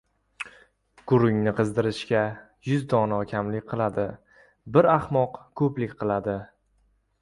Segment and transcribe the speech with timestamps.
[1.11, 2.23] •Gurungni qizdirishga
[2.71, 4.09] yuz dono kamlik qiladi,
[4.75, 6.41] bir ahmoq ko‘plik qiladi.